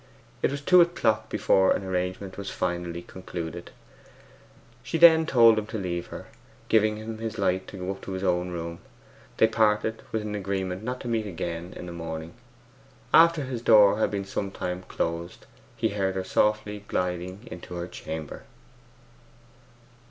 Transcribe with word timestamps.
It 0.41 0.49
was 0.49 0.61
two 0.61 0.81
o'clock 0.81 1.29
before 1.29 1.73
an 1.73 1.83
arrangement 1.83 2.35
was 2.35 2.49
finally 2.49 3.03
concluded. 3.03 3.69
She 4.81 4.97
then 4.97 5.27
told 5.27 5.59
him 5.59 5.67
to 5.67 5.77
leave 5.77 6.07
her, 6.07 6.25
giving 6.69 6.97
him 6.97 7.19
his 7.19 7.37
light 7.37 7.67
to 7.67 7.77
go 7.77 7.91
up 7.91 8.01
to 8.01 8.13
his 8.13 8.23
own 8.23 8.49
room. 8.49 8.79
They 9.37 9.45
parted 9.45 10.01
with 10.11 10.23
an 10.23 10.33
agreement 10.33 10.81
not 10.81 11.01
to 11.01 11.07
meet 11.07 11.27
again 11.27 11.73
in 11.75 11.85
the 11.85 11.91
morning. 11.91 12.33
After 13.13 13.43
his 13.43 13.61
door 13.61 13.99
had 13.99 14.09
been 14.09 14.25
some 14.25 14.49
time 14.49 14.81
closed 14.87 15.45
he 15.77 15.89
heard 15.89 16.15
her 16.15 16.23
softly 16.23 16.83
gliding 16.87 17.47
into 17.51 17.75
her 17.75 17.87
chamber. 17.87 18.41